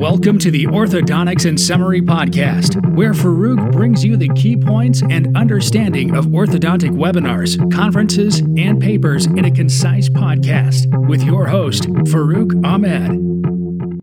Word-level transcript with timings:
Welcome 0.00 0.38
to 0.38 0.50
the 0.50 0.64
Orthodontics 0.64 1.44
in 1.44 1.58
Summary 1.58 2.00
podcast, 2.00 2.94
where 2.94 3.12
Farouk 3.12 3.70
brings 3.70 4.02
you 4.02 4.16
the 4.16 4.30
key 4.30 4.56
points 4.56 5.02
and 5.02 5.36
understanding 5.36 6.16
of 6.16 6.24
orthodontic 6.28 6.92
webinars, 6.92 7.70
conferences, 7.70 8.38
and 8.38 8.80
papers 8.80 9.26
in 9.26 9.44
a 9.44 9.50
concise 9.50 10.08
podcast 10.08 10.86
with 11.06 11.22
your 11.22 11.48
host, 11.48 11.82
Farouk 11.82 12.64
Ahmed. 12.64 14.00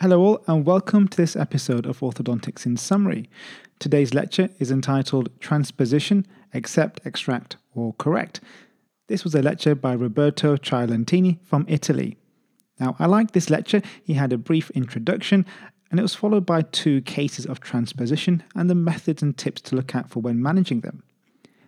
Hello, 0.00 0.24
all, 0.24 0.44
and 0.48 0.66
welcome 0.66 1.06
to 1.06 1.16
this 1.16 1.36
episode 1.36 1.86
of 1.86 2.00
Orthodontics 2.00 2.66
in 2.66 2.76
Summary. 2.76 3.30
Today's 3.78 4.12
lecture 4.12 4.48
is 4.58 4.72
entitled 4.72 5.28
Transposition, 5.38 6.26
Accept, 6.52 7.00
Extract, 7.06 7.58
or 7.76 7.92
Correct. 7.92 8.40
This 9.06 9.22
was 9.22 9.36
a 9.36 9.40
lecture 9.40 9.76
by 9.76 9.92
Roberto 9.92 10.56
Ciarlantini 10.56 11.38
from 11.44 11.64
Italy. 11.68 12.16
Now, 12.78 12.96
I 12.98 13.06
liked 13.06 13.32
this 13.32 13.50
lecture. 13.50 13.82
He 14.02 14.14
had 14.14 14.32
a 14.32 14.38
brief 14.38 14.70
introduction, 14.70 15.46
and 15.90 15.98
it 15.98 16.02
was 16.02 16.14
followed 16.14 16.44
by 16.44 16.62
two 16.62 17.00
cases 17.02 17.46
of 17.46 17.60
transposition 17.60 18.42
and 18.54 18.68
the 18.68 18.74
methods 18.74 19.22
and 19.22 19.36
tips 19.36 19.60
to 19.62 19.76
look 19.76 19.94
out 19.94 20.10
for 20.10 20.20
when 20.20 20.42
managing 20.42 20.80
them. 20.80 21.02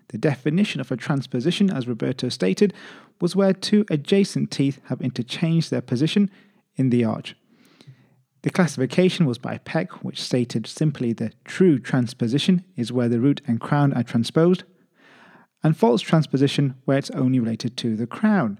The 0.08 0.18
definition 0.18 0.80
of 0.80 0.90
a 0.90 0.96
transposition, 0.96 1.70
as 1.70 1.86
Roberto 1.86 2.28
stated, 2.28 2.72
was 3.20 3.36
where 3.36 3.52
two 3.52 3.84
adjacent 3.90 4.50
teeth 4.50 4.80
have 4.84 5.00
interchanged 5.00 5.70
their 5.70 5.82
position 5.82 6.30
in 6.76 6.90
the 6.90 7.04
arch. 7.04 7.36
The 8.42 8.50
classification 8.50 9.26
was 9.26 9.38
by 9.38 9.58
Peck, 9.58 10.04
which 10.04 10.22
stated 10.22 10.66
simply 10.66 11.12
the 11.12 11.32
true 11.44 11.78
transposition 11.78 12.64
is 12.76 12.92
where 12.92 13.08
the 13.08 13.20
root 13.20 13.40
and 13.46 13.60
crown 13.60 13.92
are 13.94 14.04
transposed, 14.04 14.64
and 15.62 15.76
false 15.76 16.00
transposition 16.00 16.76
where 16.84 16.98
it's 16.98 17.10
only 17.10 17.40
related 17.40 17.76
to 17.78 17.96
the 17.96 18.06
crown. 18.06 18.58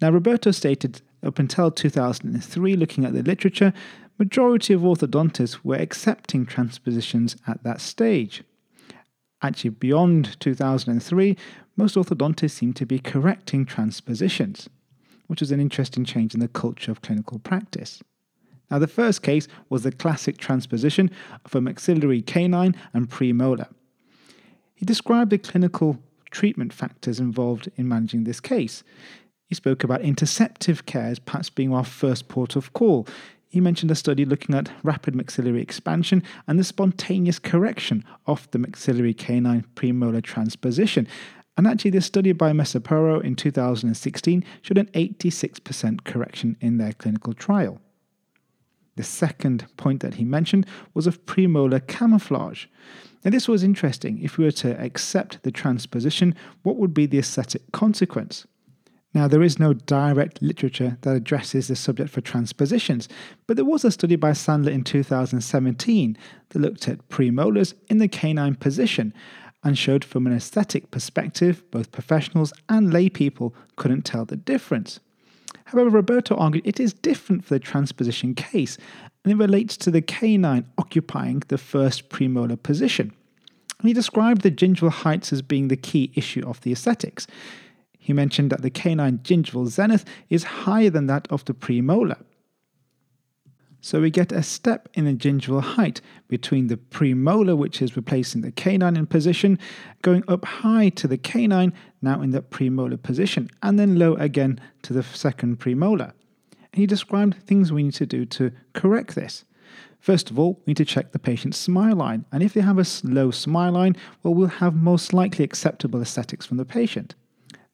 Now, 0.00 0.10
Roberto 0.10 0.50
stated 0.50 1.00
up 1.22 1.38
until 1.38 1.70
2003, 1.70 2.76
looking 2.76 3.04
at 3.04 3.12
the 3.12 3.22
literature, 3.22 3.72
majority 4.18 4.72
of 4.72 4.82
orthodontists 4.82 5.60
were 5.64 5.76
accepting 5.76 6.46
transpositions 6.46 7.36
at 7.46 7.62
that 7.62 7.80
stage. 7.80 8.42
Actually, 9.42 9.70
beyond 9.70 10.38
2003, 10.40 11.36
most 11.76 11.94
orthodontists 11.94 12.50
seem 12.52 12.72
to 12.72 12.84
be 12.84 12.98
correcting 12.98 13.64
transpositions, 13.64 14.68
which 15.28 15.40
is 15.40 15.52
an 15.52 15.60
interesting 15.60 16.04
change 16.04 16.34
in 16.34 16.40
the 16.40 16.48
culture 16.48 16.90
of 16.90 17.02
clinical 17.02 17.38
practice. 17.38 18.02
Now, 18.70 18.78
the 18.78 18.88
first 18.88 19.22
case 19.22 19.48
was 19.68 19.82
the 19.82 19.92
classic 19.92 20.36
transposition 20.36 21.10
of 21.44 21.54
a 21.54 21.60
maxillary 21.60 22.20
canine 22.20 22.76
and 22.92 23.08
premolar. 23.08 23.68
He 24.74 24.84
described 24.84 25.30
the 25.30 25.38
clinical 25.38 25.98
treatment 26.30 26.72
factors 26.72 27.18
involved 27.18 27.70
in 27.76 27.88
managing 27.88 28.24
this 28.24 28.40
case. 28.40 28.82
He 29.48 29.54
spoke 29.54 29.82
about 29.82 30.02
interceptive 30.02 30.84
care 30.84 31.06
as 31.06 31.18
perhaps 31.18 31.48
being 31.48 31.72
our 31.72 31.84
first 31.84 32.28
port 32.28 32.54
of 32.54 32.74
call. 32.74 33.08
He 33.48 33.62
mentioned 33.62 33.90
a 33.90 33.94
study 33.94 34.26
looking 34.26 34.54
at 34.54 34.70
rapid 34.82 35.14
maxillary 35.14 35.62
expansion 35.62 36.22
and 36.46 36.58
the 36.58 36.64
spontaneous 36.64 37.38
correction 37.38 38.04
of 38.26 38.50
the 38.50 38.58
maxillary 38.58 39.14
canine 39.14 39.64
premolar 39.74 40.22
transposition. 40.22 41.08
And 41.56 41.66
actually, 41.66 41.92
this 41.92 42.04
study 42.04 42.32
by 42.32 42.52
Maspero 42.52 43.24
in 43.24 43.34
2016 43.36 44.44
showed 44.60 44.78
an 44.78 44.86
86% 44.88 46.04
correction 46.04 46.58
in 46.60 46.76
their 46.76 46.92
clinical 46.92 47.32
trial. 47.32 47.80
The 48.96 49.02
second 49.02 49.66
point 49.78 50.02
that 50.02 50.14
he 50.14 50.24
mentioned 50.24 50.66
was 50.92 51.06
of 51.06 51.24
premolar 51.24 51.84
camouflage. 51.86 52.66
Now, 53.24 53.30
this 53.30 53.48
was 53.48 53.64
interesting. 53.64 54.20
If 54.22 54.36
we 54.36 54.44
were 54.44 54.50
to 54.52 54.78
accept 54.78 55.42
the 55.42 55.50
transposition, 55.50 56.34
what 56.64 56.76
would 56.76 56.92
be 56.92 57.06
the 57.06 57.18
aesthetic 57.18 57.62
consequence? 57.72 58.46
Now, 59.14 59.26
there 59.26 59.42
is 59.42 59.58
no 59.58 59.72
direct 59.72 60.42
literature 60.42 60.98
that 61.00 61.16
addresses 61.16 61.68
the 61.68 61.76
subject 61.76 62.10
for 62.10 62.20
transpositions, 62.20 63.08
but 63.46 63.56
there 63.56 63.64
was 63.64 63.84
a 63.84 63.90
study 63.90 64.16
by 64.16 64.32
Sandler 64.32 64.70
in 64.70 64.84
2017 64.84 66.16
that 66.50 66.58
looked 66.58 66.88
at 66.88 67.08
premolars 67.08 67.72
in 67.88 67.98
the 67.98 68.08
canine 68.08 68.54
position 68.54 69.14
and 69.64 69.78
showed 69.78 70.04
from 70.04 70.26
an 70.26 70.34
aesthetic 70.34 70.90
perspective, 70.90 71.68
both 71.70 71.90
professionals 71.90 72.52
and 72.68 72.92
lay 72.92 73.08
people 73.08 73.54
couldn't 73.76 74.02
tell 74.02 74.24
the 74.24 74.36
difference. 74.36 75.00
However, 75.64 75.90
Roberto 75.90 76.36
argued 76.36 76.66
it 76.66 76.78
is 76.78 76.92
different 76.92 77.44
for 77.44 77.54
the 77.54 77.60
transposition 77.60 78.34
case, 78.34 78.78
and 79.24 79.32
it 79.32 79.36
relates 79.36 79.76
to 79.78 79.90
the 79.90 80.02
canine 80.02 80.66
occupying 80.78 81.42
the 81.48 81.58
first 81.58 82.08
premolar 82.08 82.62
position. 82.62 83.12
And 83.80 83.88
he 83.88 83.94
described 83.94 84.42
the 84.42 84.50
gingival 84.50 84.90
heights 84.90 85.32
as 85.32 85.42
being 85.42 85.68
the 85.68 85.76
key 85.76 86.12
issue 86.14 86.42
of 86.46 86.60
the 86.62 86.72
aesthetics. 86.72 87.26
He 88.08 88.14
mentioned 88.14 88.48
that 88.48 88.62
the 88.62 88.70
canine 88.70 89.18
gingival 89.18 89.66
zenith 89.66 90.06
is 90.30 90.64
higher 90.64 90.88
than 90.88 91.08
that 91.08 91.28
of 91.28 91.44
the 91.44 91.52
premolar. 91.52 92.24
So 93.82 94.00
we 94.00 94.10
get 94.10 94.32
a 94.32 94.42
step 94.42 94.88
in 94.94 95.04
the 95.04 95.12
gingival 95.12 95.60
height 95.60 96.00
between 96.26 96.68
the 96.68 96.78
premolar, 96.78 97.54
which 97.54 97.82
is 97.82 97.96
replacing 97.96 98.40
the 98.40 98.50
canine 98.50 98.96
in 98.96 99.04
position, 99.04 99.58
going 100.00 100.24
up 100.26 100.46
high 100.46 100.88
to 100.88 101.06
the 101.06 101.18
canine, 101.18 101.74
now 102.00 102.22
in 102.22 102.30
the 102.30 102.40
premolar 102.40 102.96
position, 103.02 103.50
and 103.62 103.78
then 103.78 103.98
low 103.98 104.14
again 104.14 104.58
to 104.84 104.94
the 104.94 105.02
second 105.02 105.60
premolar. 105.60 106.12
And 106.72 106.80
he 106.80 106.86
described 106.86 107.42
things 107.42 107.74
we 107.74 107.82
need 107.82 107.94
to 107.96 108.06
do 108.06 108.24
to 108.24 108.52
correct 108.72 109.16
this. 109.16 109.44
First 110.00 110.30
of 110.30 110.38
all, 110.38 110.62
we 110.64 110.70
need 110.70 110.78
to 110.78 110.86
check 110.86 111.12
the 111.12 111.18
patient's 111.18 111.58
smile 111.58 111.96
line, 111.96 112.24
and 112.32 112.42
if 112.42 112.54
they 112.54 112.62
have 112.62 112.78
a 112.78 112.86
low 113.04 113.30
smile 113.30 113.72
line, 113.72 113.96
well, 114.22 114.32
we'll 114.32 114.46
have 114.46 114.74
most 114.74 115.12
likely 115.12 115.44
acceptable 115.44 116.00
aesthetics 116.00 116.46
from 116.46 116.56
the 116.56 116.64
patient. 116.64 117.14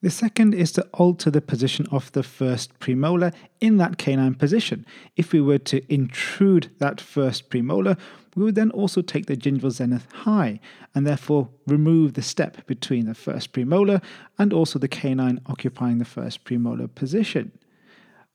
The 0.04 0.10
second 0.10 0.52
is 0.54 0.70
to 0.72 0.86
alter 0.92 1.30
the 1.30 1.40
position 1.40 1.86
of 1.90 2.12
the 2.12 2.22
first 2.22 2.78
premolar 2.78 3.32
in 3.62 3.78
that 3.78 3.96
canine 3.96 4.34
position. 4.34 4.84
If 5.16 5.32
we 5.32 5.40
were 5.40 5.56
to 5.60 5.80
intrude 5.90 6.70
that 6.78 7.00
first 7.00 7.48
premolar, 7.48 7.98
we 8.36 8.44
would 8.44 8.54
then 8.54 8.70
also 8.72 9.00
take 9.00 9.24
the 9.24 9.34
gingival 9.34 9.70
zenith 9.70 10.06
high 10.12 10.60
and 10.94 11.06
therefore 11.06 11.48
remove 11.66 12.12
the 12.12 12.20
step 12.20 12.66
between 12.66 13.06
the 13.06 13.14
first 13.14 13.54
premolar 13.54 14.02
and 14.38 14.52
also 14.52 14.78
the 14.78 14.88
canine 14.88 15.40
occupying 15.46 15.96
the 15.96 16.04
first 16.04 16.44
premolar 16.44 16.94
position. 16.94 17.50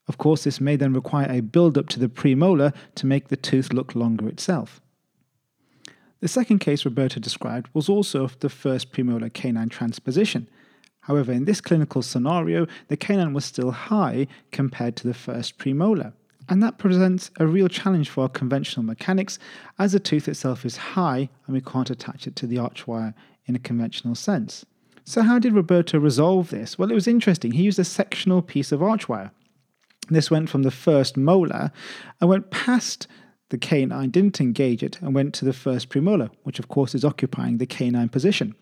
Of 0.08 0.18
course, 0.18 0.42
this 0.42 0.60
may 0.60 0.74
then 0.74 0.92
require 0.92 1.30
a 1.30 1.38
build 1.38 1.78
up 1.78 1.88
to 1.90 2.00
the 2.00 2.08
premolar 2.08 2.74
to 2.96 3.06
make 3.06 3.28
the 3.28 3.36
tooth 3.36 3.72
look 3.72 3.94
longer 3.94 4.26
itself. 4.26 4.80
The 6.18 6.26
second 6.26 6.58
case 6.58 6.84
Roberto 6.84 7.20
described 7.20 7.70
was 7.72 7.88
also 7.88 8.24
of 8.24 8.40
the 8.40 8.48
first 8.48 8.90
premolar 8.90 9.32
canine 9.32 9.68
transposition. 9.68 10.48
However, 11.02 11.32
in 11.32 11.44
this 11.44 11.60
clinical 11.60 12.02
scenario, 12.02 12.66
the 12.88 12.96
canine 12.96 13.32
was 13.32 13.44
still 13.44 13.70
high 13.70 14.26
compared 14.52 14.96
to 14.96 15.08
the 15.08 15.14
first 15.14 15.58
premolar. 15.58 16.12
And 16.48 16.62
that 16.62 16.78
presents 16.78 17.30
a 17.38 17.46
real 17.46 17.68
challenge 17.68 18.10
for 18.10 18.22
our 18.22 18.28
conventional 18.28 18.84
mechanics 18.84 19.38
as 19.78 19.92
the 19.92 20.00
tooth 20.00 20.28
itself 20.28 20.64
is 20.64 20.76
high 20.76 21.28
and 21.46 21.54
we 21.54 21.60
can't 21.60 21.90
attach 21.90 22.26
it 22.26 22.34
to 22.36 22.46
the 22.46 22.58
arch 22.58 22.86
wire 22.86 23.14
in 23.46 23.54
a 23.54 23.60
conventional 23.60 24.14
sense. 24.14 24.66
So, 25.04 25.22
how 25.22 25.38
did 25.38 25.54
Roberto 25.54 25.98
resolve 25.98 26.50
this? 26.50 26.78
Well, 26.78 26.90
it 26.90 26.94
was 26.94 27.08
interesting. 27.08 27.52
He 27.52 27.62
used 27.62 27.78
a 27.78 27.84
sectional 27.84 28.42
piece 28.42 28.72
of 28.72 28.82
arch 28.82 29.08
wire. 29.08 29.30
This 30.08 30.30
went 30.30 30.50
from 30.50 30.64
the 30.64 30.70
first 30.70 31.16
molar 31.16 31.70
and 32.20 32.28
went 32.28 32.50
past 32.50 33.06
the 33.50 33.58
canine, 33.58 34.10
didn't 34.10 34.40
engage 34.40 34.82
it, 34.82 35.00
and 35.00 35.14
went 35.14 35.34
to 35.34 35.44
the 35.44 35.52
first 35.52 35.88
premolar, 35.88 36.30
which 36.42 36.58
of 36.58 36.68
course 36.68 36.94
is 36.94 37.04
occupying 37.04 37.58
the 37.58 37.66
canine 37.66 38.08
position. 38.08 38.54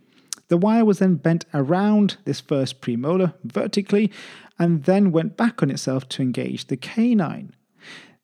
The 0.48 0.56
wire 0.56 0.84
was 0.84 0.98
then 0.98 1.16
bent 1.16 1.44
around 1.52 2.16
this 2.24 2.40
first 2.40 2.80
premolar 2.80 3.34
vertically 3.44 4.10
and 4.58 4.84
then 4.84 5.12
went 5.12 5.36
back 5.36 5.62
on 5.62 5.70
itself 5.70 6.08
to 6.10 6.22
engage 6.22 6.66
the 6.66 6.76
canine. 6.76 7.52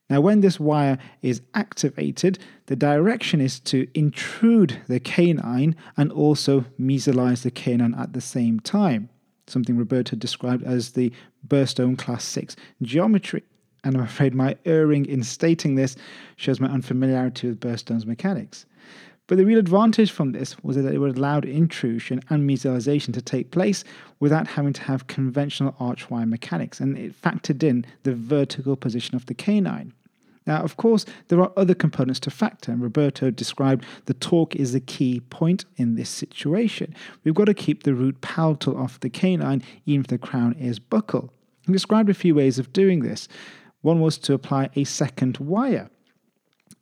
Now, 0.09 0.21
when 0.21 0.41
this 0.41 0.59
wire 0.59 0.99
is 1.23 1.41
activated, 1.55 2.37
the 2.67 2.75
direction 2.75 3.41
is 3.41 3.59
to 3.61 3.87
intrude 3.95 4.79
the 4.87 4.99
canine 4.99 5.75
and 5.97 6.11
also 6.11 6.65
mesialize 6.79 7.41
the 7.41 7.51
canine 7.51 7.95
at 7.95 8.13
the 8.13 8.21
same 8.21 8.59
time, 8.59 9.09
something 9.47 9.77
Roberto 9.77 10.15
described 10.15 10.63
as 10.63 10.91
the 10.91 11.11
Burstone 11.47 11.97
Class 11.97 12.23
6 12.25 12.55
geometry. 12.83 13.43
And 13.83 13.95
I'm 13.95 14.03
afraid 14.03 14.33
my 14.35 14.57
erring 14.65 15.05
in 15.05 15.23
stating 15.23 15.75
this 15.75 15.95
shows 16.35 16.59
my 16.59 16.67
unfamiliarity 16.67 17.49
with 17.49 17.59
Burstone's 17.59 18.05
mechanics. 18.05 18.65
But 19.27 19.37
the 19.37 19.45
real 19.45 19.57
advantage 19.57 20.11
from 20.11 20.33
this 20.33 20.55
was 20.63 20.75
that 20.75 20.93
it 20.93 20.99
would 20.99 21.17
allow 21.17 21.39
intrusion 21.39 22.21
and 22.29 22.47
mesialization 22.47 23.13
to 23.13 23.21
take 23.21 23.49
place 23.49 23.83
without 24.19 24.45
having 24.47 24.73
to 24.73 24.81
have 24.83 25.07
conventional 25.07 25.75
arch 25.79 26.09
wire 26.11 26.27
mechanics, 26.27 26.79
and 26.79 26.97
it 26.97 27.19
factored 27.19 27.63
in 27.63 27.85
the 28.03 28.13
vertical 28.13 28.75
position 28.75 29.15
of 29.15 29.25
the 29.25 29.33
canine. 29.33 29.93
Now, 30.47 30.61
of 30.61 30.77
course, 30.77 31.05
there 31.27 31.41
are 31.41 31.51
other 31.57 31.73
components 31.73 32.19
to 32.21 32.29
factor, 32.29 32.71
and 32.71 32.81
Roberto 32.81 33.31
described 33.31 33.83
the 34.05 34.13
torque 34.13 34.55
is 34.55 34.73
the 34.73 34.79
key 34.79 35.21
point 35.21 35.65
in 35.77 35.95
this 35.95 36.09
situation. 36.09 36.93
We've 37.23 37.33
got 37.33 37.45
to 37.45 37.55
keep 37.55 37.81
the 37.81 37.95
root 37.95 38.21
palatal 38.21 38.77
off 38.77 38.99
the 38.99 39.09
canine, 39.09 39.63
even 39.87 40.01
if 40.01 40.07
the 40.07 40.19
crown 40.19 40.53
is 40.53 40.79
buccal. 40.79 41.29
He 41.65 41.73
described 41.73 42.11
a 42.11 42.13
few 42.13 42.35
ways 42.35 42.59
of 42.59 42.73
doing 42.73 42.99
this. 42.99 43.27
One 43.81 44.01
was 44.01 44.19
to 44.19 44.33
apply 44.33 44.69
a 44.75 44.83
second 44.83 45.37
wire. 45.39 45.89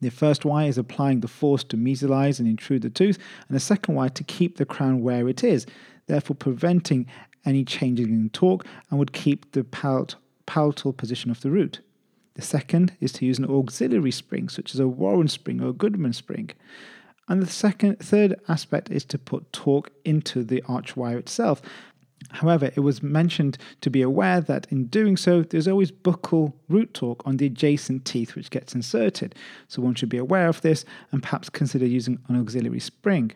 The 0.03 0.09
first 0.09 0.43
wire 0.43 0.67
is 0.67 0.77
applying 0.77 1.21
the 1.21 1.29
force 1.29 1.63
to 1.63 1.77
mesialize 1.77 2.37
and 2.37 2.47
intrude 2.47 2.81
the 2.81 2.89
tooth, 2.89 3.17
and 3.47 3.55
the 3.55 3.61
second 3.61 3.95
wire 3.95 4.09
to 4.09 4.23
keep 4.25 4.57
the 4.57 4.65
crown 4.65 5.01
where 5.01 5.29
it 5.29 5.45
is, 5.45 5.65
therefore 6.07 6.35
preventing 6.35 7.07
any 7.45 7.63
changes 7.63 8.07
in 8.07 8.29
torque 8.31 8.65
and 8.89 8.99
would 8.99 9.13
keep 9.13 9.53
the 9.53 9.63
palatal 9.63 10.93
position 10.93 11.31
of 11.31 11.39
the 11.39 11.51
root. 11.51 11.79
The 12.33 12.41
second 12.41 12.97
is 12.99 13.13
to 13.13 13.25
use 13.25 13.39
an 13.39 13.49
auxiliary 13.49 14.11
spring, 14.11 14.49
such 14.49 14.73
as 14.73 14.79
a 14.81 14.89
Warren 14.89 15.29
spring 15.29 15.61
or 15.61 15.69
a 15.69 15.73
Goodman 15.73 16.11
spring. 16.11 16.49
And 17.29 17.41
the 17.41 17.47
second, 17.47 17.99
third 17.99 18.35
aspect 18.49 18.91
is 18.91 19.05
to 19.05 19.17
put 19.17 19.53
torque 19.53 19.91
into 20.03 20.43
the 20.43 20.61
arch 20.67 20.97
wire 20.97 21.17
itself. 21.17 21.61
However, 22.31 22.71
it 22.75 22.79
was 22.79 23.03
mentioned 23.03 23.57
to 23.81 23.89
be 23.89 24.01
aware 24.01 24.41
that 24.41 24.67
in 24.71 24.85
doing 24.85 25.17
so, 25.17 25.43
there's 25.43 25.67
always 25.67 25.91
buccal 25.91 26.53
root 26.69 26.93
torque 26.93 27.25
on 27.25 27.37
the 27.37 27.45
adjacent 27.45 28.05
teeth 28.05 28.35
which 28.35 28.49
gets 28.49 28.73
inserted. 28.73 29.35
So 29.67 29.81
one 29.81 29.95
should 29.95 30.09
be 30.09 30.17
aware 30.17 30.47
of 30.47 30.61
this 30.61 30.85
and 31.11 31.21
perhaps 31.21 31.49
consider 31.49 31.85
using 31.85 32.19
an 32.27 32.39
auxiliary 32.39 32.79
spring. 32.79 33.33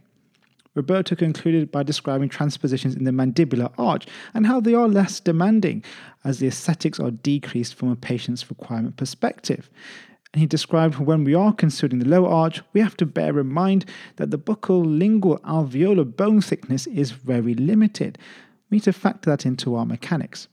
Roberto 0.77 1.15
concluded 1.15 1.71
by 1.71 1.81
describing 1.81 2.29
transpositions 2.29 2.95
in 2.95 3.03
the 3.03 3.11
mandibular 3.11 3.73
arch 3.79 4.05
and 4.35 4.45
how 4.45 4.59
they 4.59 4.75
are 4.75 4.87
less 4.87 5.19
demanding 5.19 5.83
as 6.23 6.37
the 6.37 6.47
aesthetics 6.47 6.99
are 6.99 7.09
decreased 7.09 7.73
from 7.73 7.89
a 7.89 7.95
patient's 7.95 8.47
requirement 8.47 8.95
perspective. 8.95 9.71
And 10.33 10.41
he 10.41 10.45
described 10.45 10.99
when 10.99 11.23
we 11.23 11.33
are 11.33 11.51
considering 11.51 11.99
the 11.99 12.07
lower 12.07 12.29
arch, 12.29 12.61
we 12.73 12.81
have 12.81 12.95
to 12.97 13.07
bear 13.07 13.39
in 13.39 13.47
mind 13.47 13.85
that 14.17 14.29
the 14.29 14.37
buccal 14.37 14.85
lingual 14.85 15.39
alveolar 15.39 16.15
bone 16.15 16.41
thickness 16.41 16.85
is 16.85 17.09
very 17.09 17.55
limited. 17.55 18.19
We 18.69 18.77
need 18.77 18.83
to 18.83 18.93
factor 18.93 19.29
that 19.29 19.45
into 19.45 19.75
our 19.75 19.85
mechanics. 19.85 20.47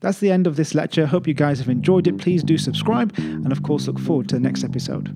That's 0.00 0.20
the 0.20 0.30
end 0.30 0.46
of 0.46 0.56
this 0.56 0.74
lecture. 0.74 1.06
Hope 1.06 1.26
you 1.26 1.34
guys 1.34 1.58
have 1.58 1.68
enjoyed 1.68 2.06
it. 2.06 2.18
Please 2.18 2.42
do 2.42 2.56
subscribe 2.56 3.12
and, 3.18 3.52
of 3.52 3.62
course, 3.62 3.86
look 3.86 3.98
forward 3.98 4.28
to 4.30 4.36
the 4.36 4.40
next 4.40 4.64
episode. 4.64 5.14